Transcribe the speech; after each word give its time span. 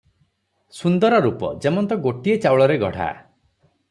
ସୁନ୍ଦର 0.77 1.19
ରୂପ 1.25 1.51
ଯେମନ୍ତ 1.65 1.97
ଗୋଟିଏ 2.07 2.39
ଚାଉଳରେ 2.47 2.79
ଗଢ଼ା। 2.85 3.11